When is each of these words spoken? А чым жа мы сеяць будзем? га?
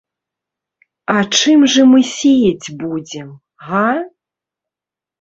А 1.15 1.21
чым 1.37 1.67
жа 1.75 1.85
мы 1.91 1.99
сеяць 2.15 2.67
будзем? 2.83 3.29
га? 3.69 3.87